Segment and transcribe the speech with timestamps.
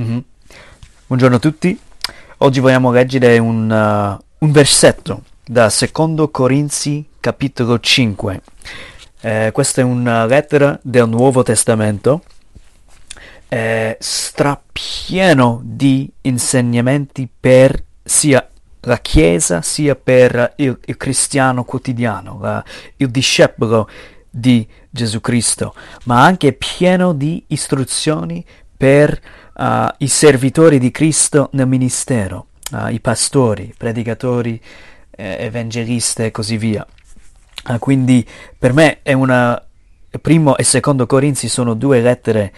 [0.00, 0.18] Mm-hmm.
[1.06, 1.78] Buongiorno a tutti.
[2.38, 8.42] Oggi vogliamo leggere un, uh, un versetto da Secondo Corinzi capitolo 5.
[9.20, 12.24] Eh, questa è una lettera del Nuovo Testamento,
[13.48, 18.48] eh, strapieno di insegnamenti per sia
[18.80, 22.64] la Chiesa sia per il, il cristiano quotidiano, la,
[22.96, 23.88] il discepolo
[24.28, 25.72] di Gesù Cristo,
[26.04, 28.44] ma anche pieno di istruzioni
[28.76, 29.20] per
[29.56, 34.60] uh, i servitori di Cristo nel ministero, uh, i pastori, predicatori,
[35.10, 36.86] eh, evangelisti e così via.
[37.68, 38.26] Uh, quindi
[38.58, 39.60] per me è una...
[40.20, 42.52] Primo e secondo Corinzi sono due lettere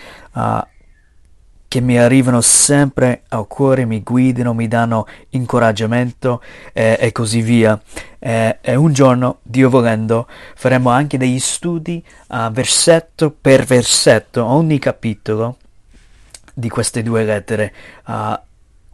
[1.68, 6.42] che mi arrivano sempre al cuore, mi guidano, mi danno incoraggiamento
[6.72, 7.80] eh, e così via.
[8.18, 14.78] Eh, e un giorno, Dio volendo, faremo anche degli studi uh, versetto per versetto, ogni
[14.78, 15.56] capitolo,
[16.58, 17.74] di queste due lettere
[18.06, 18.32] uh,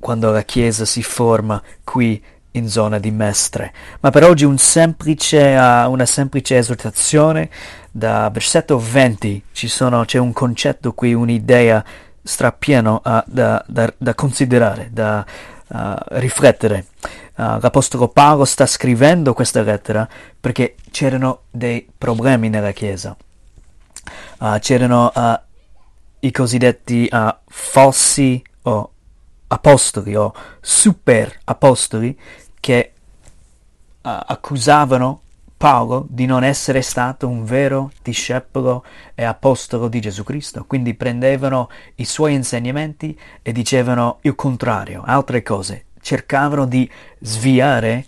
[0.01, 2.21] quando la Chiesa si forma qui
[2.53, 3.73] in zona di Mestre.
[4.01, 7.49] Ma per oggi un semplice, uh, una semplice esortazione
[7.89, 11.85] da versetto 20 sono, c'è un concetto qui, un'idea
[12.21, 15.25] strapieno uh, da, da, da, considerare, da
[15.69, 16.87] uh, riflettere.
[17.35, 20.07] L'Apostolo Paolo sta scrivendo questa lettera
[20.39, 23.17] perché c'erano dei problemi nella Chiesa.
[24.61, 25.11] c'erano
[26.25, 28.91] i cosiddetti uh, falsi o
[29.49, 32.19] apostoli o super apostoli
[32.61, 35.21] che uh, accusavano
[35.57, 41.69] Paolo di non essere stato un vero discepolo e apostolo di Gesù Cristo, quindi prendevano
[41.97, 48.05] i suoi insegnamenti e dicevano il contrario, altre cose, cercavano di sviare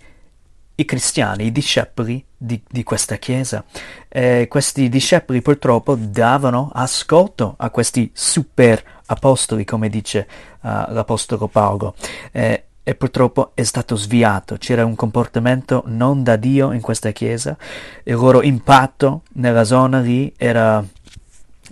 [0.75, 3.63] i cristiani, i discepoli di, di questa chiesa.
[4.07, 10.27] Eh, questi discepoli purtroppo davano ascolto a questi super apostoli, come dice
[10.61, 11.95] uh, l'apostolo Paolo.
[12.31, 17.57] Eh, e purtroppo è stato sviato, c'era un comportamento non da Dio in questa chiesa,
[18.03, 20.85] il loro impatto nella zona lì era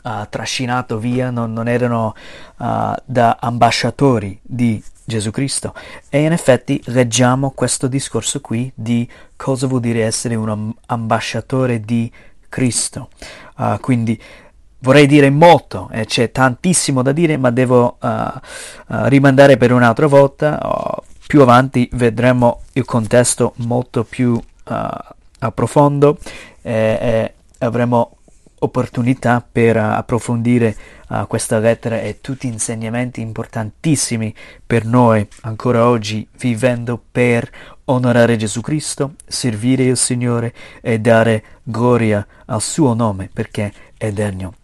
[0.03, 2.13] uh, trascinato via, non, non erano
[2.57, 5.73] uh, da ambasciatori di Gesù Cristo.
[6.09, 12.11] E in effetti leggiamo questo discorso qui di cosa vuol dire essere un ambasciatore di
[12.47, 13.09] Cristo.
[13.57, 14.21] Uh, quindi
[14.79, 18.39] vorrei dire molto, e c'è tantissimo da dire, ma devo uh,
[18.85, 20.59] rimandare per un'altra volta.
[21.25, 26.17] più avanti vedremo il contesto molto più a profondo
[26.61, 26.71] e,
[27.01, 28.17] e avremo
[28.63, 30.75] opportunità per uh, approfondire
[31.09, 34.33] uh, questa lettera e tutti insegnamenti importantissimi
[34.65, 37.49] per noi ancora oggi vivendo per
[37.85, 44.55] onorare Gesù Cristo, servire il Signore e dare gloria al suo nome perché è degno.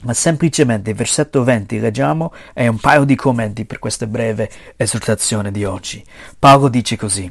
[0.00, 5.50] Ma semplicemente il versetto 20 leggiamo e un paio di commenti per questa breve esortazione
[5.50, 6.04] di oggi.
[6.38, 7.30] Paolo dice così: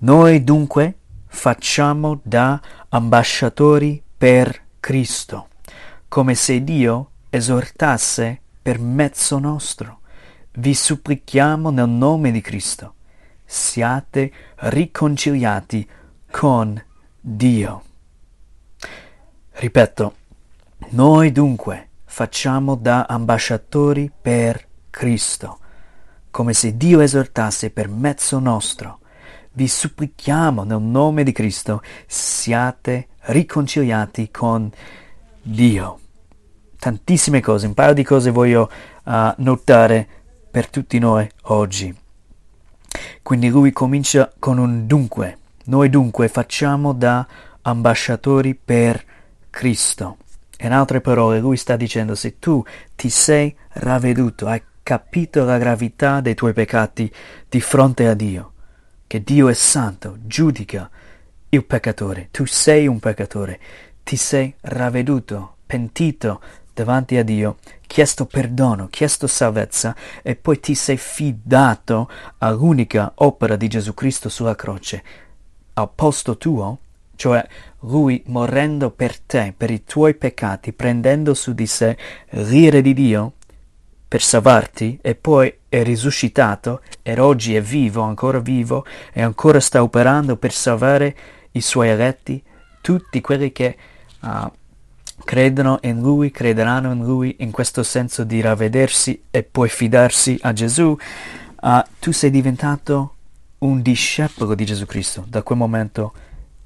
[0.00, 0.94] Noi dunque
[1.26, 2.60] facciamo da
[2.90, 5.48] ambasciatori per Cristo,
[6.08, 10.00] come se Dio esortasse per mezzo nostro.
[10.52, 12.94] Vi supplichiamo nel nome di Cristo,
[13.44, 15.86] siate riconciliati
[16.30, 16.82] con
[17.20, 17.82] Dio.
[19.50, 20.14] Ripeto,
[20.92, 25.58] noi dunque facciamo da ambasciatori per Cristo,
[26.30, 29.00] come se Dio esortasse per mezzo nostro.
[29.52, 34.70] Vi supplichiamo nel nome di Cristo, siate riconciliati con
[35.40, 35.98] Dio.
[36.78, 38.70] Tantissime cose, un paio di cose voglio
[39.04, 40.06] uh, notare
[40.50, 41.94] per tutti noi oggi.
[43.22, 45.38] Quindi lui comincia con un dunque.
[45.64, 47.26] Noi dunque facciamo da
[47.62, 49.04] ambasciatori per
[49.50, 50.18] Cristo.
[50.60, 52.64] In altre parole, lui sta dicendo, se tu
[52.96, 57.12] ti sei ravveduto, hai capito la gravità dei tuoi peccati
[57.48, 58.52] di fronte a Dio,
[59.06, 60.88] che Dio è santo, giudica
[61.50, 63.58] il peccatore, tu sei un peccatore,
[64.04, 66.40] ti sei ravveduto, pentito
[66.74, 73.66] davanti a Dio, chiesto perdono, chiesto salvezza e poi ti sei fidato all'unica opera di
[73.66, 75.02] Gesù Cristo sulla croce,
[75.74, 76.78] al posto tuo,
[77.16, 77.44] cioè
[77.80, 81.96] lui morendo per te, per i tuoi peccati, prendendo su di sé
[82.30, 83.32] l'ire di Dio
[84.06, 89.82] per salvarti e poi è risuscitato e oggi è vivo, ancora vivo e ancora sta
[89.82, 91.16] operando per salvare
[91.52, 92.42] i suoi eletti,
[92.80, 93.76] tutti quelli che
[94.20, 94.50] uh,
[95.24, 100.52] credono in Lui, crederanno in Lui, in questo senso di ravvedersi e poi fidarsi a
[100.52, 100.96] Gesù,
[101.60, 103.14] uh, tu sei diventato
[103.58, 106.12] un discepolo di Gesù Cristo da quel momento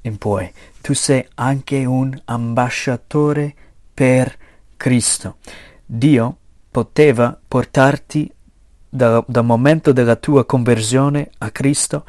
[0.01, 0.51] in poi.
[0.81, 3.53] Tu sei anche un ambasciatore
[3.93, 4.35] per
[4.77, 5.37] Cristo.
[5.85, 6.37] Dio
[6.69, 8.31] poteva portarti
[8.89, 12.05] dal, dal momento della tua conversione a Cristo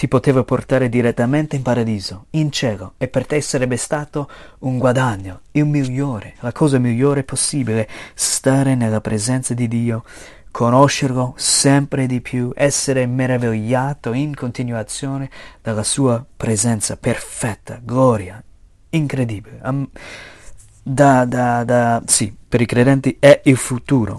[0.00, 4.30] ti poteva portare direttamente in paradiso, in cielo, e per te sarebbe stato
[4.60, 10.04] un guadagno, il migliore, la cosa migliore possibile, stare nella presenza di Dio,
[10.50, 15.28] conoscerlo sempre di più, essere meravigliato in continuazione
[15.60, 18.42] dalla sua presenza perfetta, gloria,
[18.88, 19.60] incredibile.
[20.82, 24.18] Da, da, da, sì, per i credenti è il futuro,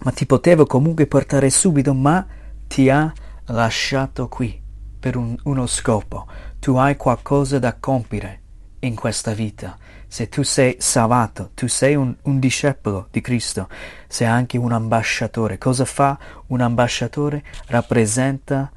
[0.00, 2.26] ma ti potevo comunque portare subito, ma
[2.66, 3.10] ti ha
[3.46, 4.66] lasciato qui
[4.98, 6.26] per un, uno scopo.
[6.58, 8.40] Tu hai qualcosa da compiere
[8.80, 9.76] in questa vita.
[10.06, 13.68] Se tu sei salvato, tu sei un, un discepolo di Cristo,
[14.06, 15.58] sei anche un ambasciatore.
[15.58, 17.42] Cosa fa un ambasciatore?
[17.66, 18.70] Rappresenta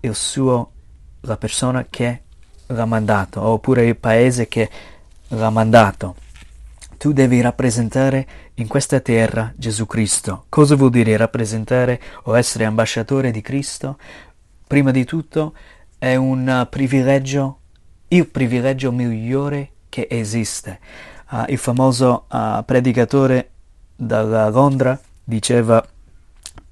[0.00, 0.70] il suo,
[1.20, 2.22] la persona che
[2.66, 4.70] l'ha mandato, oppure il paese che
[5.28, 6.16] l'ha mandato.
[6.96, 10.44] Tu devi rappresentare in questa terra Gesù Cristo.
[10.48, 13.98] Cosa vuol dire rappresentare o essere ambasciatore di Cristo?
[14.72, 15.52] Prima di tutto
[15.98, 17.58] è un privilegio,
[18.08, 20.80] il privilegio migliore che esiste.
[21.30, 23.50] Uh, il famoso uh, predicatore
[23.94, 25.86] da Londra diceva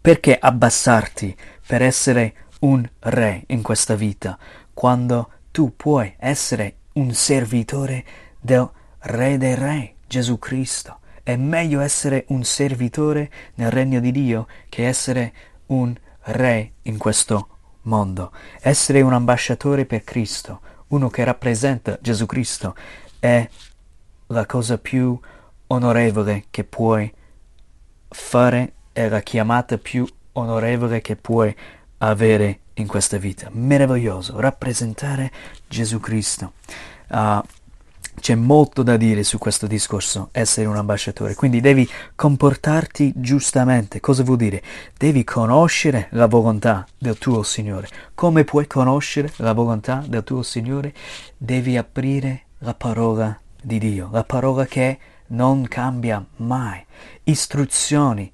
[0.01, 1.37] perché abbassarti
[1.67, 4.39] per essere un re in questa vita
[4.73, 8.03] quando tu puoi essere un servitore
[8.41, 8.67] del
[9.01, 11.01] re dei re, Gesù Cristo.
[11.23, 15.33] È meglio essere un servitore nel regno di Dio che essere
[15.67, 17.59] un re in questo
[17.91, 18.33] mondo.
[18.61, 22.75] Essere un ambasciatore per Cristo, uno che rappresenta Gesù Cristo,
[23.19, 23.47] è
[24.29, 25.19] la cosa più
[25.67, 27.13] onorevole che puoi
[28.09, 31.55] fare, è la chiamata più onorevole che puoi
[31.99, 33.49] avere in questa vita.
[33.53, 35.31] Meraviglioso, rappresentare
[35.69, 36.53] Gesù Cristo.
[37.09, 37.43] Uh,
[38.19, 44.01] c'è molto da dire su questo discorso, essere un ambasciatore, quindi devi comportarti giustamente.
[44.01, 44.63] Cosa vuol dire?
[44.97, 47.89] Devi conoscere la volontà del tuo Signore.
[48.15, 50.93] Come puoi conoscere la volontà del tuo Signore?
[51.37, 54.99] Devi aprire la parola di Dio, la parola che
[55.29, 56.85] non cambia mai.
[57.25, 58.31] Istruzioni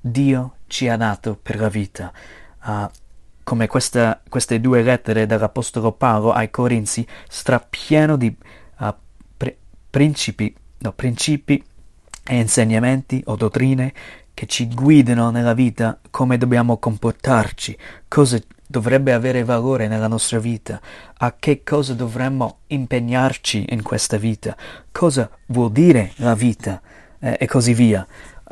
[0.00, 2.12] Dio ci ha dato per la vita.
[2.64, 2.88] Uh,
[3.42, 8.34] come questa, queste due lettere dell'Apostolo Paolo ai Corinzi, strapieno di
[9.90, 11.62] principi, no, principi
[12.24, 13.92] e insegnamenti o dottrine
[14.32, 17.76] che ci guidano nella vita, come dobbiamo comportarci,
[18.08, 20.80] cosa dovrebbe avere valore nella nostra vita,
[21.18, 24.56] a che cosa dovremmo impegnarci in questa vita,
[24.92, 26.80] cosa vuol dire la vita
[27.18, 28.06] eh, e così via.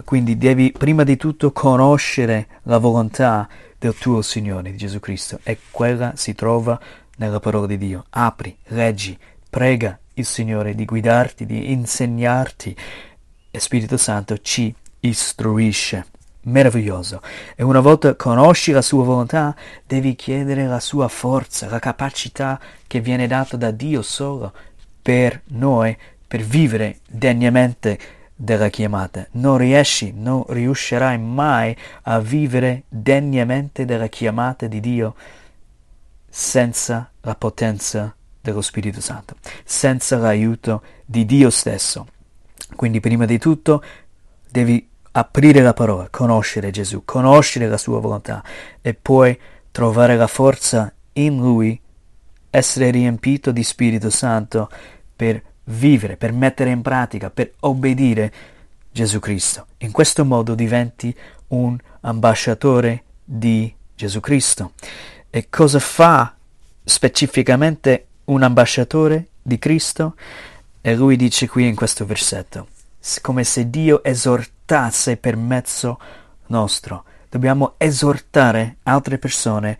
[0.05, 3.49] Quindi devi prima di tutto conoscere la volontà
[3.79, 6.79] del tuo Signore, di Gesù Cristo, e quella si trova
[7.17, 8.05] nella parola di Dio.
[8.11, 9.17] Apri, leggi,
[9.49, 12.76] prega il Signore di guidarti, di insegnarti
[13.50, 16.06] e Spirito Santo ci istruisce.
[16.41, 17.20] Meraviglioso.
[17.56, 19.55] E una volta conosci la sua volontà,
[19.87, 24.53] devi chiedere la sua forza, la capacità che viene data da Dio solo
[25.03, 25.94] per noi,
[26.26, 27.99] per vivere degnamente
[28.35, 29.26] della chiamata.
[29.32, 35.14] Non riesci, non riuscirai mai a vivere degnamente della chiamata di Dio
[36.31, 38.14] senza la potenza
[38.49, 42.06] dello Spirito Santo, senza l'aiuto di Dio stesso.
[42.75, 43.83] Quindi prima di tutto
[44.50, 48.43] devi aprire la parola, conoscere Gesù, conoscere la sua volontà
[48.81, 49.38] e poi
[49.71, 51.81] trovare la forza in Lui,
[52.50, 54.69] essere riempito di Spirito Santo
[55.14, 58.33] per vivere, per mettere in pratica, per obbedire
[58.90, 59.67] Gesù Cristo.
[59.78, 61.14] In questo modo diventi
[61.49, 64.73] un ambasciatore di Gesù Cristo.
[65.31, 66.35] E cosa fa
[66.85, 70.14] specificamente un ambasciatore di Cristo
[70.80, 72.68] e lui dice qui in questo versetto,
[73.20, 75.99] come se Dio esortasse per mezzo
[76.47, 77.04] nostro.
[77.28, 79.78] Dobbiamo esortare altre persone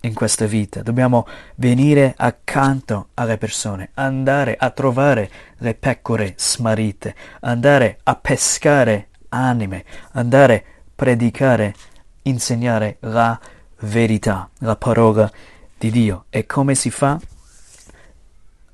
[0.00, 1.26] in questa vita, dobbiamo
[1.56, 10.54] venire accanto alle persone, andare a trovare le pecore smarrite, andare a pescare anime, andare
[10.54, 10.62] a
[10.94, 11.74] predicare,
[12.22, 13.38] insegnare la
[13.80, 15.30] verità, la parola
[15.78, 16.24] di Dio.
[16.30, 17.20] E come si fa?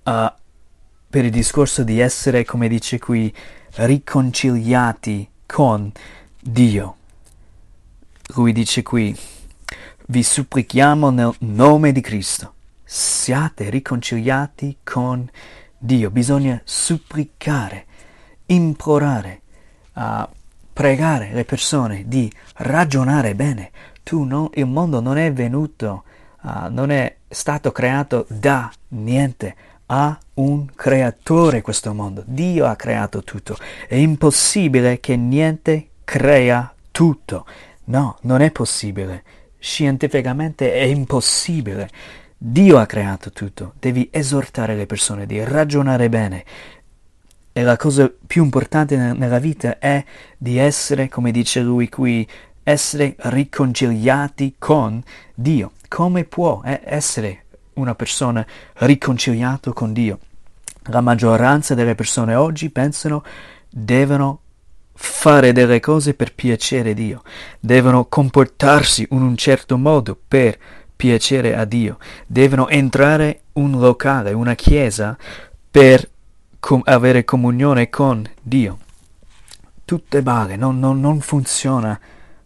[0.04, 0.32] Uh,
[1.08, 3.32] per il discorso di essere, come dice qui,
[3.74, 5.92] riconciliati con
[6.40, 6.96] Dio.
[8.34, 9.16] Lui dice qui,
[10.06, 15.28] vi supplichiamo nel nome di Cristo, siate riconciliati con
[15.76, 16.10] Dio.
[16.10, 17.86] Bisogna supplicare,
[18.46, 19.42] implorare,
[19.94, 20.26] uh,
[20.72, 23.70] pregare le persone di ragionare bene.
[24.02, 26.04] Tu non, il mondo non è venuto
[26.42, 29.54] uh, non è stato creato da niente,
[29.86, 33.56] ha un creatore questo mondo, Dio ha creato tutto,
[33.88, 37.44] è impossibile che niente crea tutto,
[37.84, 39.24] No, non è possibile.
[39.58, 41.88] Scientificamente è impossibile.
[42.36, 43.74] Dio ha creato tutto.
[43.78, 46.44] Devi esortare le persone, di ragionare bene.
[47.52, 50.02] E la cosa più importante nella vita è
[50.38, 52.26] di essere, come dice lui qui,
[52.62, 55.02] essere riconciliati con
[55.34, 55.72] Dio.
[55.88, 60.18] Come può eh, essere una persona riconciliata con Dio?
[60.86, 63.22] La maggioranza delle persone oggi pensano
[63.68, 64.40] devono
[64.94, 67.22] fare delle cose per piacere Dio,
[67.58, 70.58] devono comportarsi in un certo modo per
[70.94, 75.16] piacere a Dio, devono entrare un locale, una chiesa
[75.70, 76.08] per
[76.60, 78.78] com- avere comunione con Dio.
[79.84, 81.98] Tutte balle, non, non, non funziona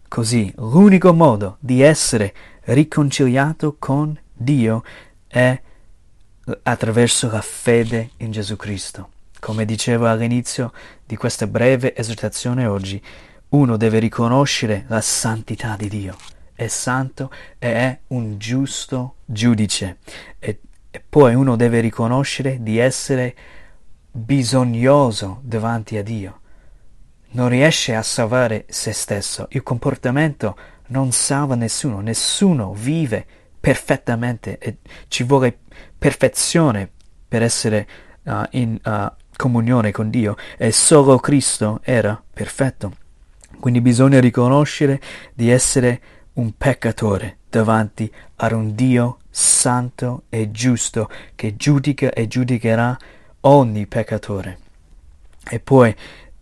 [0.08, 0.52] così.
[0.56, 2.34] L'unico modo di essere
[2.64, 4.82] riconciliato con Dio
[5.26, 5.60] è
[6.62, 9.10] attraverso la fede in Gesù Cristo.
[9.40, 10.72] Come dicevo all'inizio
[11.04, 13.02] di questa breve esortazione oggi,
[13.50, 16.16] uno deve riconoscere la santità di Dio.
[16.52, 19.98] È santo e è un giusto giudice.
[20.38, 20.60] E,
[20.90, 23.34] e poi uno deve riconoscere di essere
[24.10, 26.40] bisognoso davanti a Dio.
[27.36, 29.46] Non riesce a salvare se stesso.
[29.50, 32.00] Il comportamento non salva nessuno.
[32.00, 33.26] Nessuno vive
[33.60, 34.78] perfettamente e
[35.08, 35.58] ci vuole
[35.98, 36.88] perfezione
[37.28, 37.86] per essere
[38.22, 42.94] uh, in uh, comunione con Dio e solo Cristo era perfetto.
[43.60, 44.98] Quindi bisogna riconoscere
[45.34, 46.00] di essere
[46.34, 52.96] un peccatore davanti a un Dio santo e giusto che giudica e giudicherà
[53.40, 54.58] ogni peccatore.
[55.48, 55.94] E poi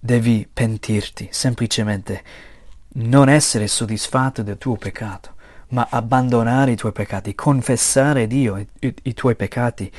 [0.04, 2.22] devi pentirti, semplicemente
[2.96, 5.32] non essere soddisfatto del tuo peccato,
[5.68, 9.90] ma abbandonare i tuoi peccati, confessare Dio i, i, i tuoi peccati,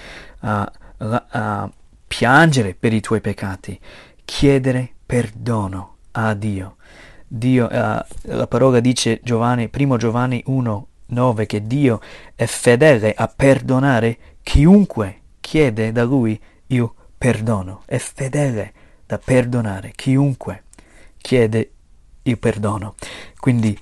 [0.42, 0.64] uh,
[1.00, 1.72] uh,
[2.06, 3.80] piangere per i tuoi peccati,
[4.24, 6.76] chiedere perdono a Dio.
[7.28, 12.00] Dio uh, la parola dice Giovanni, 1 Giovanni 1, 9 che Dio
[12.36, 18.74] è fedele a perdonare chiunque chiede da lui io perdono, è fedele
[19.06, 20.64] da perdonare chiunque
[21.18, 21.72] chiede
[22.24, 22.96] il perdono.
[23.40, 23.78] Quindi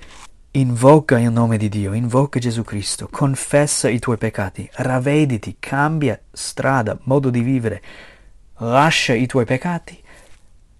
[0.52, 6.96] invoca il nome di Dio, invoca Gesù Cristo, confessa i tuoi peccati, ravvediti, cambia strada,
[7.04, 7.82] modo di vivere,
[8.58, 10.00] lascia i tuoi peccati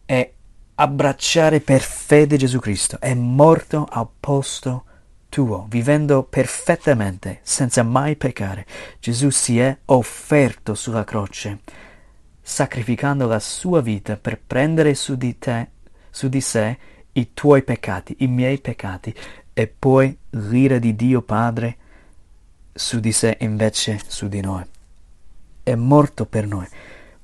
[0.06, 0.32] e
[0.76, 3.00] abbracciare per fede Gesù Cristo.
[3.00, 4.84] È morto al posto
[5.28, 8.66] tuo, vivendo perfettamente, senza mai peccare.
[9.00, 11.58] Gesù si è offerto sulla croce
[12.46, 15.68] sacrificando la sua vita per prendere su di te,
[16.10, 16.78] su di sé,
[17.12, 19.14] i tuoi peccati, i miei peccati,
[19.54, 21.76] e poi l'ira di Dio Padre
[22.74, 24.62] su di sé invece su di noi.
[25.62, 26.66] È morto per noi,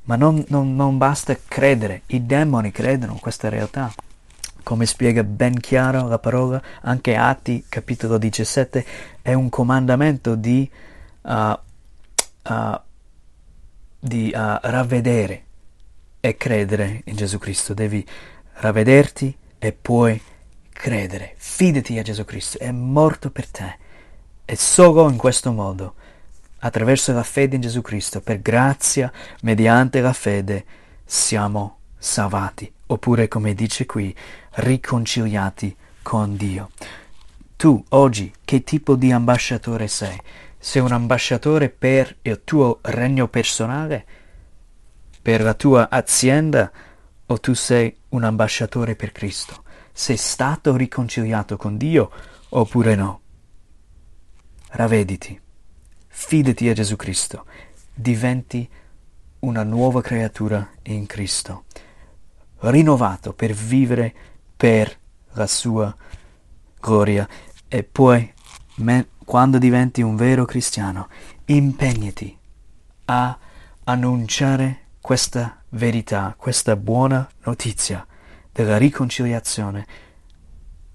[0.05, 3.93] ma non, non, non basta credere, i demoni credono in questa realtà.
[4.63, 8.87] Come spiega ben chiaro la parola, anche Atti capitolo 17
[9.21, 10.71] è un comandamento di
[11.23, 12.81] uh, uh,
[14.01, 15.45] di uh, ravvedere
[16.21, 17.75] e credere in Gesù Cristo.
[17.75, 18.05] Devi
[18.55, 20.21] ravvederti e poi
[20.73, 21.35] credere.
[21.37, 23.77] Fidati a Gesù Cristo, è morto per te.
[24.47, 25.95] E solo in questo modo,
[26.61, 30.65] attraverso la fede in Gesù Cristo, per grazia, mediante la fede,
[31.05, 32.73] siamo salvati.
[32.87, 34.15] Oppure, come dice qui,
[34.53, 36.71] riconciliati con Dio.
[37.57, 40.19] Tu oggi che tipo di ambasciatore sei?
[40.63, 44.05] Sei un ambasciatore per il tuo regno personale,
[45.23, 46.71] per la tua azienda,
[47.25, 49.65] o tu sei un ambasciatore per Cristo?
[49.91, 52.11] Sei stato riconciliato con Dio
[52.51, 53.21] oppure no?
[54.73, 55.41] Ravvediti,
[56.09, 57.47] fidati a Gesù Cristo,
[57.95, 58.69] diventi
[59.41, 61.65] una nuova creatura in Cristo,
[62.59, 64.13] rinnovato per vivere
[64.55, 64.95] per
[65.33, 65.97] la sua
[66.79, 67.27] gloria
[67.67, 68.31] e poi
[68.77, 71.07] me- quando diventi un vero cristiano,
[71.45, 72.37] impegnati
[73.05, 73.39] a
[73.85, 78.05] annunciare questa verità, questa buona notizia
[78.51, 79.87] della riconciliazione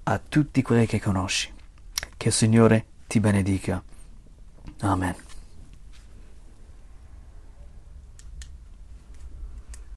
[0.04, 1.50] a tutti quelli che conosci.
[2.18, 3.82] Che il Signore ti benedica.
[4.82, 5.16] Amen.